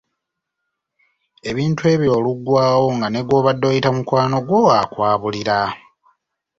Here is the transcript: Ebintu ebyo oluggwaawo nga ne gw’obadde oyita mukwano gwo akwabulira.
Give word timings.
Ebintu 1.49 1.81
ebyo 1.93 2.09
oluggwaawo 2.17 2.87
nga 2.95 3.07
ne 3.09 3.21
gw’obadde 3.27 3.65
oyita 3.69 3.89
mukwano 3.95 4.37
gwo 4.47 4.59
akwabulira. 4.81 5.59